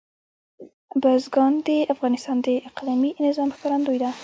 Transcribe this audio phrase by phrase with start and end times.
[1.01, 4.09] بزګان د افغانستان د اقلیمي نظام ښکارندوی ده.